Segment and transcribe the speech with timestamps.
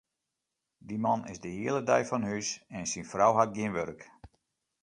[0.87, 4.01] Dy man is de hiele dei fan hús en syn frou hat gjin wurk.